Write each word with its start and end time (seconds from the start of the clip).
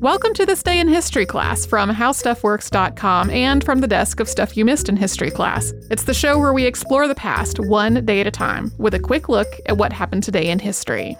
Welcome 0.00 0.34
to 0.34 0.44
this 0.44 0.62
day 0.62 0.80
in 0.80 0.88
history 0.88 1.24
class 1.24 1.64
from 1.64 1.90
howstuffworks.com 1.90 3.30
and 3.30 3.64
from 3.64 3.80
the 3.80 3.86
desk 3.86 4.20
of 4.20 4.28
Stuff 4.28 4.56
You 4.56 4.64
Missed 4.64 4.88
in 4.88 4.96
History 4.96 5.30
class. 5.30 5.72
It's 5.90 6.04
the 6.04 6.12
show 6.12 6.38
where 6.38 6.52
we 6.52 6.66
explore 6.66 7.08
the 7.08 7.14
past 7.14 7.58
one 7.58 8.04
day 8.04 8.20
at 8.20 8.26
a 8.26 8.30
time 8.30 8.70
with 8.78 8.92
a 8.92 8.98
quick 8.98 9.28
look 9.30 9.48
at 9.66 9.78
what 9.78 9.92
happened 9.92 10.22
today 10.22 10.50
in 10.50 10.58
history. 10.58 11.16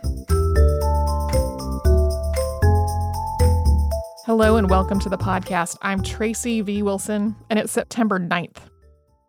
Hello 4.26 4.56
and 4.56 4.68
welcome 4.68 5.00
to 5.00 5.08
the 5.08 5.18
podcast. 5.18 5.78
I'm 5.80 6.02
Tracy 6.02 6.60
V. 6.60 6.82
Wilson, 6.82 7.36
and 7.48 7.58
it's 7.58 7.72
September 7.72 8.18
9th. 8.18 8.58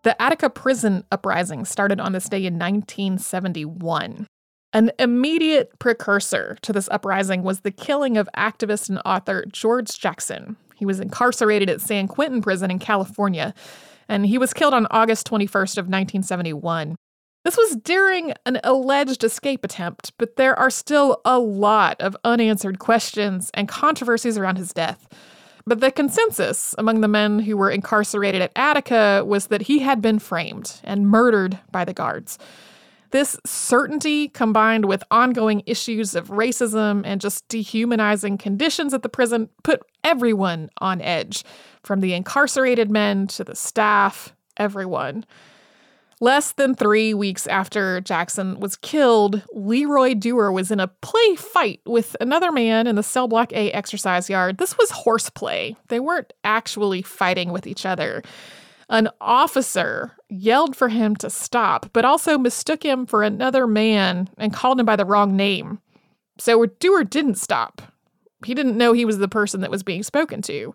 The 0.03 0.21
Attica 0.21 0.49
prison 0.49 1.03
uprising 1.11 1.65
started 1.65 1.99
on 1.99 2.11
this 2.11 2.27
day 2.27 2.45
in 2.45 2.59
1971. 2.59 4.27
An 4.75 4.91
immediate 4.99 5.79
precursor 5.79 6.57
to 6.61 6.73
this 6.73 6.89
uprising 6.91 7.43
was 7.43 7.61
the 7.61 7.71
killing 7.71 8.17
of 8.17 8.27
activist 8.35 8.89
and 8.89 8.99
author 9.05 9.45
George 9.49 9.97
Jackson. 9.97 10.57
He 10.75 10.85
was 10.85 10.99
incarcerated 10.99 11.69
at 11.69 11.79
San 11.79 12.09
Quentin 12.09 12.41
Prison 12.41 12.69
in 12.69 12.79
California, 12.79 13.53
and 14.09 14.25
he 14.25 14.37
was 14.37 14.53
killed 14.53 14.73
on 14.73 14.85
August 14.91 15.25
21st 15.27 15.77
of 15.77 15.85
1971. 15.85 16.97
This 17.45 17.55
was 17.55 17.77
during 17.77 18.33
an 18.45 18.59
alleged 18.65 19.23
escape 19.23 19.63
attempt, 19.63 20.11
but 20.17 20.35
there 20.35 20.59
are 20.59 20.69
still 20.69 21.21
a 21.23 21.39
lot 21.39 22.01
of 22.01 22.17
unanswered 22.25 22.77
questions 22.77 23.51
and 23.53 23.69
controversies 23.69 24.37
around 24.37 24.57
his 24.57 24.73
death. 24.73 25.07
But 25.65 25.79
the 25.79 25.89
consensus 25.89 26.75
among 26.77 26.99
the 26.99 27.07
men 27.07 27.39
who 27.39 27.55
were 27.55 27.71
incarcerated 27.71 28.41
at 28.41 28.51
Attica 28.57 29.23
was 29.25 29.47
that 29.47 29.61
he 29.61 29.79
had 29.79 30.01
been 30.01 30.19
framed 30.19 30.81
and 30.83 31.07
murdered 31.07 31.59
by 31.71 31.85
the 31.85 31.93
guards. 31.93 32.37
This 33.11 33.37
certainty, 33.45 34.27
combined 34.29 34.85
with 34.85 35.03
ongoing 35.11 35.63
issues 35.65 36.15
of 36.15 36.29
racism 36.29 37.01
and 37.05 37.21
just 37.21 37.47
dehumanizing 37.47 38.37
conditions 38.37 38.93
at 38.93 39.03
the 39.03 39.09
prison, 39.09 39.49
put 39.63 39.81
everyone 40.03 40.69
on 40.79 41.01
edge, 41.01 41.43
from 41.83 42.01
the 42.01 42.13
incarcerated 42.13 42.89
men 42.89 43.27
to 43.27 43.43
the 43.43 43.55
staff, 43.55 44.35
everyone. 44.57 45.25
Less 46.21 46.53
than 46.53 46.75
three 46.75 47.13
weeks 47.13 47.45
after 47.45 47.99
Jackson 47.99 48.59
was 48.59 48.77
killed, 48.77 49.43
Leroy 49.53 50.13
Dewer 50.13 50.49
was 50.49 50.71
in 50.71 50.79
a 50.79 50.87
play 50.87 51.35
fight 51.35 51.81
with 51.85 52.15
another 52.21 52.53
man 52.53 52.87
in 52.87 52.95
the 52.95 53.03
Cell 53.03 53.27
Block 53.27 53.51
A 53.51 53.69
exercise 53.71 54.29
yard. 54.29 54.57
This 54.57 54.77
was 54.77 54.91
horseplay. 54.91 55.75
They 55.89 55.99
weren't 55.99 56.31
actually 56.45 57.01
fighting 57.01 57.51
with 57.51 57.67
each 57.67 57.85
other. 57.85 58.23
An 58.89 59.09
officer 59.19 60.13
yelled 60.29 60.75
for 60.75 60.89
him 60.89 61.15
to 61.17 61.29
stop, 61.29 61.89
but 61.93 62.05
also 62.05 62.37
mistook 62.37 62.83
him 62.83 63.05
for 63.05 63.23
another 63.23 63.65
man 63.65 64.29
and 64.37 64.53
called 64.53 64.79
him 64.79 64.85
by 64.85 64.95
the 64.95 65.05
wrong 65.05 65.35
name. 65.35 65.79
So 66.37 66.65
Dewer 66.65 67.03
didn't 67.03 67.35
stop. 67.35 67.81
He 68.45 68.53
didn't 68.53 68.77
know 68.77 68.93
he 68.93 69.05
was 69.05 69.17
the 69.17 69.27
person 69.27 69.61
that 69.61 69.71
was 69.71 69.83
being 69.83 70.03
spoken 70.03 70.41
to. 70.43 70.73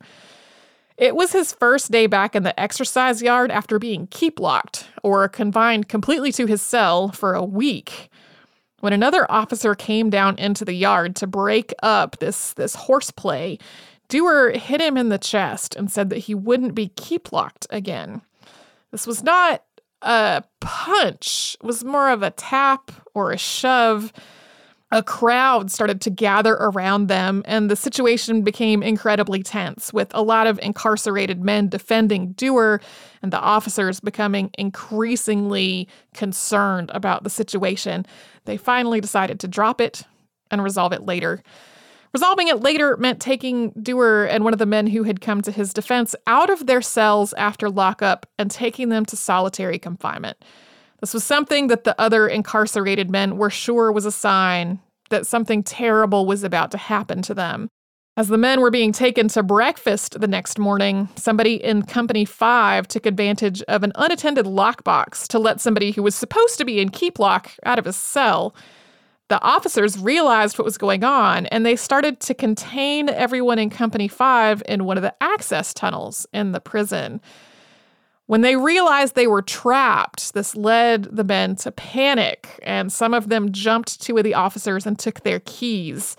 It 0.97 1.17
was 1.17 1.33
his 1.33 1.53
first 1.53 1.91
day 1.91 2.07
back 2.07 2.35
in 2.35 2.43
the 2.43 2.59
exercise 2.59 3.23
yard 3.23 3.51
after 3.51 3.79
being 3.79 4.07
keep 4.09 4.39
locked 4.39 4.89
or 5.03 5.29
confined 5.29 5.89
completely 5.89 6.33
to 6.33 6.47
his 6.47 6.61
cell 6.61 7.11
for 7.11 7.35
a 7.35 7.45
week. 7.45 8.11
When 8.81 8.93
another 8.93 9.31
officer 9.31 9.75
came 9.75 10.11
down 10.11 10.39
into 10.39 10.65
the 10.65 10.75
yard 10.75 11.15
to 11.17 11.27
break 11.27 11.73
up 11.83 12.19
this, 12.19 12.55
this 12.55 12.75
horseplay, 12.75 13.59
Dewer 14.11 14.51
hit 14.51 14.81
him 14.81 14.97
in 14.97 15.09
the 15.09 15.19
chest 15.19 15.77
and 15.77 15.91
said 15.91 16.11
that 16.11 16.19
he 16.19 16.35
wouldn't 16.35 16.75
be 16.75 16.89
keep 16.89 17.33
locked 17.33 17.67
again. 17.71 18.23
This 18.91 19.07
was 19.07 19.23
not 19.23 19.63
a 20.03 20.43
punch, 20.61 21.57
it 21.61 21.67
was 21.67 21.85
more 21.85 22.11
of 22.11 22.23
a 22.23 22.33
tap 22.33 22.91
or 23.15 23.31
a 23.33 23.39
shove. 23.39 24.13
A 24.93 25.05
crowd 25.05 25.71
started 25.71 26.01
to 26.01 26.11
gather 26.11 26.55
around 26.55 27.07
them, 27.07 27.45
and 27.47 27.71
the 27.71 27.77
situation 27.77 28.43
became 28.43 28.83
incredibly 28.83 29.41
tense, 29.41 29.93
with 29.93 30.11
a 30.13 30.23
lot 30.23 30.49
of 30.49 30.59
incarcerated 30.61 31.45
men 31.45 31.69
defending 31.69 32.33
Dewer 32.33 32.81
and 33.23 33.33
the 33.33 33.39
officers 33.39 34.01
becoming 34.01 34.51
increasingly 34.59 35.87
concerned 36.13 36.91
about 36.93 37.23
the 37.23 37.31
situation. 37.31 38.05
They 38.47 38.57
finally 38.57 39.01
decided 39.01 39.39
to 39.41 39.49
drop 39.49 39.81
it 39.81 40.03
and 40.51 40.61
resolve 40.61 40.93
it 40.93 41.03
later. 41.03 41.45
Resolving 42.13 42.49
it 42.49 42.61
later 42.61 42.97
meant 42.97 43.21
taking 43.21 43.71
Dewer 43.71 44.25
and 44.25 44.43
one 44.43 44.53
of 44.53 44.59
the 44.59 44.67
men 44.67 44.89
who 44.89 45.05
had 45.05 45.21
come 45.21 45.43
to 45.43 45.53
his 45.53 45.73
defense 45.73 46.17
out 46.27 46.51
of 46.51 46.67
their 46.67 46.83
cells 46.83 47.33
after 47.35 47.71
lockup 47.71 48.27
and 48.39 48.51
taking 48.51 48.89
them 48.89 49.05
to 49.07 49.17
solitary 49.17 49.79
confinement. 49.79 50.37
This 51.01 51.15
was 51.15 51.25
something 51.25 51.69
that 51.69 51.85
the 51.85 51.99
other 52.01 52.29
incarcerated 52.29 53.11
men 53.11 53.39
were 53.39 53.51
sure 53.51 53.93
was 53.93 54.07
a 54.07 54.13
sign 54.13 54.81
that 55.11 55.27
something 55.27 55.63
terrible 55.63 56.27
was 56.27 56.43
about 56.45 56.71
to 56.73 56.79
happen 56.79 57.23
to 57.23 57.35
them. 57.35 57.69
As 58.17 58.29
the 58.29 58.37
men 58.37 58.61
were 58.61 58.71
being 58.71 58.93
taken 58.93 59.29
to 59.29 59.43
breakfast 59.43 60.21
the 60.21 60.29
next 60.29 60.59
morning, 60.59 61.09
somebody 61.17 61.55
in 61.55 61.83
Company 61.83 62.25
5 62.25 62.89
took 62.89 63.07
advantage 63.07 63.63
of 63.63 63.83
an 63.83 63.93
unattended 63.95 64.47
lockbox 64.47 65.27
to 65.29 65.39
let 65.39 65.61
somebody 65.61 65.93
who 65.93 66.03
was 66.03 66.15
supposed 66.15 66.59
to 66.59 66.65
be 66.65 66.81
in 66.81 66.91
keep 66.91 67.19
lock 67.19 67.53
out 67.65 67.79
of 67.79 67.85
his 67.85 67.97
cell. 67.97 68.55
The 69.31 69.41
officers 69.43 69.97
realized 69.97 70.59
what 70.59 70.65
was 70.65 70.77
going 70.77 71.05
on 71.05 71.47
and 71.47 71.65
they 71.65 71.77
started 71.77 72.19
to 72.19 72.35
contain 72.35 73.09
everyone 73.09 73.61
in 73.61 73.71
Company 73.71 74.09
5 74.09 74.61
in 74.69 74.85
one 74.85 74.99
of 74.99 75.05
the 75.05 75.15
access 75.21 75.73
tunnels 75.73 76.27
in 76.33 76.51
the 76.51 76.59
prison. 76.59 77.21
When 78.27 78.41
they 78.41 78.57
realized 78.57 79.15
they 79.15 79.29
were 79.29 79.41
trapped, 79.41 80.35
this 80.35 80.57
led 80.57 81.05
the 81.05 81.23
men 81.23 81.55
to 81.57 81.71
panic, 81.71 82.59
and 82.65 82.93
some 82.93 83.15
of 83.15 83.29
them 83.29 83.53
jumped 83.53 84.03
two 84.03 84.19
of 84.19 84.25
the 84.25 84.35
officers 84.35 84.85
and 84.85 84.99
took 84.99 85.23
their 85.23 85.41
keys. 85.41 86.17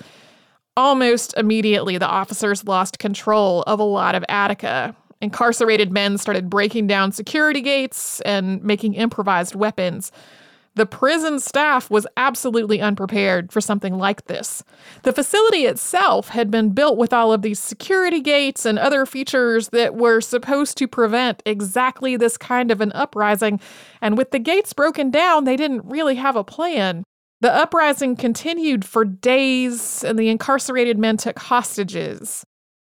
Almost 0.78 1.34
immediately, 1.36 1.98
the 1.98 2.08
officers 2.08 2.64
lost 2.64 2.98
control 2.98 3.64
of 3.64 3.82
a 3.82 3.84
lot 3.84 4.16
of 4.16 4.24
Attica. 4.30 4.96
Incarcerated 5.22 5.92
men 5.92 6.18
started 6.18 6.50
breaking 6.50 6.88
down 6.88 7.12
security 7.12 7.62
gates 7.62 8.22
and 8.22 8.64
making 8.64 8.94
improvised 8.94 9.54
weapons. 9.54 10.14
The 10.76 10.86
prison 10.86 11.40
staff 11.40 11.90
was 11.90 12.08
absolutely 12.16 12.80
unprepared 12.80 13.52
for 13.52 13.60
something 13.60 13.98
like 13.98 14.28
this. 14.28 14.64
The 15.04 15.12
facility 15.12 15.66
itself 15.66 16.30
had 16.30 16.50
been 16.50 16.70
built 16.70 16.98
with 16.98 17.12
all 17.12 17.34
of 17.34 17.42
these 17.42 17.60
security 17.60 18.22
gates 18.22 18.66
and 18.66 18.80
other 18.80 19.06
features 19.06 19.70
that 19.70 19.96
were 19.96 20.22
supposed 20.22 20.78
to 20.78 20.88
prevent 20.88 21.44
exactly 21.46 22.16
this 22.16 22.38
kind 22.38 22.72
of 22.72 22.80
an 22.80 22.94
uprising, 22.94 23.60
and 24.02 24.18
with 24.18 24.32
the 24.32 24.40
gates 24.40 24.72
broken 24.72 25.12
down, 25.12 25.44
they 25.44 25.58
didn't 25.58 25.84
really 25.84 26.16
have 26.16 26.38
a 26.38 26.44
plan. 26.44 27.04
The 27.42 27.52
uprising 27.54 28.16
continued 28.16 28.86
for 28.86 29.04
days, 29.04 30.06
and 30.06 30.18
the 30.18 30.30
incarcerated 30.30 30.98
men 30.98 31.18
took 31.18 31.38
hostages. 31.38 32.46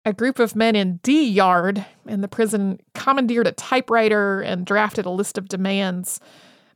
A 0.04 0.12
group 0.12 0.38
of 0.38 0.56
men 0.56 0.76
in 0.76 0.98
D 1.02 1.26
Yard 1.26 1.86
in 2.06 2.20
the 2.20 2.28
prison 2.28 2.78
commandeered 2.94 3.46
a 3.46 3.52
typewriter 3.52 4.40
and 4.42 4.66
drafted 4.66 5.06
a 5.06 5.10
list 5.10 5.38
of 5.38 5.48
demands. 5.48 6.20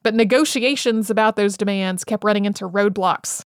But 0.05 0.15
negotiations 0.15 1.11
about 1.11 1.35
those 1.35 1.57
demands 1.57 2.05
kept 2.05 2.23
running 2.23 2.45
into 2.45 2.69
roadblocks. 2.69 3.43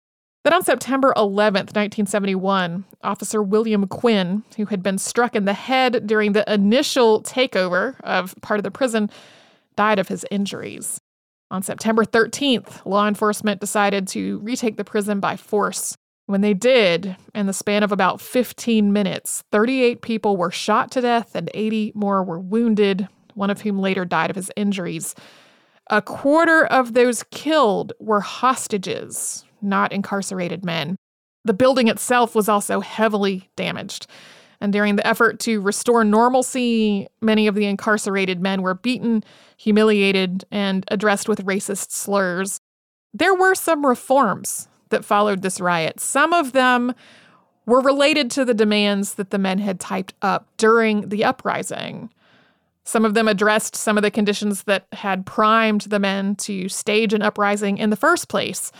Then 0.43 0.53
on 0.53 0.63
September 0.63 1.13
11th, 1.17 1.73
1971, 1.73 2.85
Officer 3.03 3.41
William 3.41 3.87
Quinn, 3.87 4.43
who 4.57 4.65
had 4.65 4.83
been 4.83 4.97
struck 4.97 5.35
in 5.35 5.45
the 5.45 5.53
head 5.53 6.05
during 6.05 6.33
the 6.33 6.53
initial 6.53 7.23
takeover 7.23 7.99
of 8.01 8.35
part 8.41 8.59
of 8.59 8.63
the 8.63 8.71
prison, 8.71 9.09
died 9.75 9.99
of 9.99 10.09
his 10.09 10.25
injuries. 10.29 10.99
On 11.49 11.63
September 11.63 12.05
13th, 12.05 12.85
law 12.85 13.07
enforcement 13.07 13.59
decided 13.59 14.07
to 14.09 14.39
retake 14.39 14.77
the 14.77 14.83
prison 14.83 15.19
by 15.19 15.37
force. 15.37 15.95
When 16.25 16.41
they 16.41 16.53
did, 16.53 17.15
in 17.33 17.47
the 17.47 17.53
span 17.53 17.83
of 17.83 17.91
about 17.91 18.21
15 18.21 18.93
minutes, 18.93 19.43
38 19.51 20.01
people 20.01 20.37
were 20.37 20.51
shot 20.51 20.91
to 20.91 21.01
death 21.01 21.35
and 21.35 21.49
80 21.53 21.93
more 21.95 22.23
were 22.23 22.39
wounded, 22.39 23.07
one 23.33 23.49
of 23.49 23.61
whom 23.61 23.79
later 23.79 24.05
died 24.05 24.29
of 24.29 24.35
his 24.35 24.51
injuries. 24.55 25.15
A 25.89 26.01
quarter 26.01 26.65
of 26.65 26.93
those 26.93 27.23
killed 27.31 27.93
were 27.99 28.21
hostages, 28.21 29.43
not 29.61 29.91
incarcerated 29.91 30.63
men. 30.63 30.95
The 31.45 31.53
building 31.53 31.87
itself 31.89 32.35
was 32.35 32.47
also 32.47 32.79
heavily 32.79 33.49
damaged. 33.55 34.07
And 34.61 34.71
during 34.71 34.95
the 34.95 35.05
effort 35.05 35.39
to 35.41 35.59
restore 35.59 36.05
normalcy, 36.05 37.07
many 37.21 37.47
of 37.47 37.55
the 37.55 37.65
incarcerated 37.65 38.39
men 38.39 38.61
were 38.61 38.75
beaten, 38.75 39.23
humiliated, 39.57 40.45
and 40.51 40.85
addressed 40.87 41.27
with 41.27 41.45
racist 41.45 41.91
slurs. 41.91 42.59
There 43.13 43.35
were 43.35 43.55
some 43.55 43.85
reforms 43.85 44.69
that 44.87 45.03
followed 45.03 45.41
this 45.41 45.59
riot. 45.59 45.99
Some 45.99 46.31
of 46.31 46.53
them 46.53 46.93
were 47.65 47.81
related 47.81 48.31
to 48.31 48.45
the 48.45 48.53
demands 48.53 49.15
that 49.15 49.31
the 49.31 49.37
men 49.37 49.59
had 49.59 49.81
typed 49.81 50.13
up 50.21 50.47
during 50.55 51.09
the 51.09 51.25
uprising. 51.25 52.09
Some 52.85 53.05
of 53.05 53.13
them 53.13 53.27
addressed 53.27 53.75
some 53.75 53.97
of 53.97 54.03
the 54.03 54.11
conditions 54.11 54.63
that 54.63 54.87
had 54.91 55.25
primed 55.25 55.81
the 55.81 55.99
men 55.99 56.35
to 56.35 56.67
stage 56.67 57.13
an 57.13 57.21
uprising 57.21 57.77
in 57.77 57.89
the 57.89 57.95
first 57.95 58.27
place, 58.27 58.71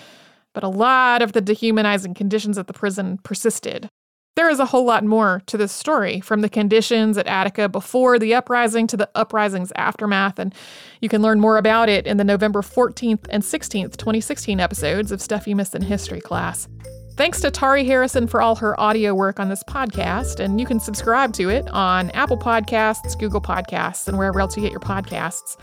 but 0.53 0.63
a 0.63 0.69
lot 0.69 1.21
of 1.21 1.31
the 1.31 1.41
dehumanizing 1.41 2.13
conditions 2.13 2.57
at 2.57 2.67
the 2.67 2.73
prison 2.73 3.17
persisted. 3.23 3.89
There 4.35 4.49
is 4.49 4.59
a 4.59 4.65
whole 4.65 4.85
lot 4.85 5.03
more 5.03 5.43
to 5.45 5.57
this 5.57 5.71
story, 5.71 6.19
from 6.19 6.41
the 6.41 6.49
conditions 6.49 7.19
at 7.19 7.27
Attica 7.27 7.69
before 7.69 8.17
the 8.17 8.33
uprising 8.33 8.87
to 8.87 8.97
the 8.97 9.09
uprising's 9.13 9.71
aftermath, 9.75 10.39
and 10.39 10.55
you 11.01 11.09
can 11.09 11.21
learn 11.21 11.39
more 11.39 11.57
about 11.57 11.87
it 11.87 12.07
in 12.07 12.17
the 12.17 12.23
November 12.23 12.63
14th 12.63 13.27
and 13.29 13.43
16th, 13.43 13.95
2016 13.95 14.59
episodes 14.59 15.11
of 15.11 15.21
Stuff 15.21 15.47
You 15.47 15.55
Missed 15.55 15.75
in 15.75 15.83
History 15.83 16.19
class. 16.19 16.67
Thanks 17.15 17.41
to 17.41 17.51
Tari 17.51 17.85
Harrison 17.85 18.25
for 18.25 18.41
all 18.41 18.55
her 18.55 18.79
audio 18.79 19.13
work 19.13 19.39
on 19.39 19.47
this 19.47 19.63
podcast, 19.63 20.39
and 20.39 20.59
you 20.59 20.65
can 20.65 20.79
subscribe 20.79 21.31
to 21.33 21.49
it 21.49 21.69
on 21.69 22.09
Apple 22.11 22.37
Podcasts, 22.37 23.17
Google 23.19 23.39
Podcasts, 23.39 24.07
and 24.07 24.17
wherever 24.17 24.39
else 24.39 24.57
you 24.57 24.63
get 24.63 24.71
your 24.71 24.79
podcasts. 24.79 25.55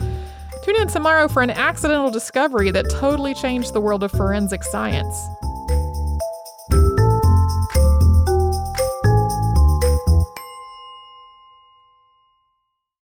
Tune 0.63 0.75
in 0.77 0.87
tomorrow 0.87 1.27
for 1.27 1.41
an 1.41 1.49
accidental 1.49 2.09
discovery 2.09 2.71
that 2.71 2.89
totally 2.89 3.33
changed 3.33 3.73
the 3.73 3.81
world 3.81 4.01
of 4.01 4.11
forensic 4.11 4.63
science. 4.63 5.27